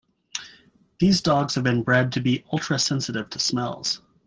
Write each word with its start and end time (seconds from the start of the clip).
These 0.97 1.21
dogs 1.21 1.53
have 1.53 1.63
been 1.63 1.83
bred 1.83 2.11
to 2.13 2.21
be 2.21 2.43
ultra 2.51 2.79
sensitive 2.79 3.29
to 3.29 3.37
smells. 3.39 4.01